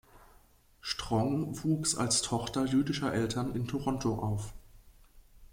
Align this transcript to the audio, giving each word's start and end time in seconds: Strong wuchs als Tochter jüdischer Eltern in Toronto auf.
Strong 0.81 1.63
wuchs 1.63 1.93
als 1.95 2.23
Tochter 2.23 2.65
jüdischer 2.65 3.13
Eltern 3.13 3.53
in 3.53 3.67
Toronto 3.67 4.15
auf. 4.15 4.51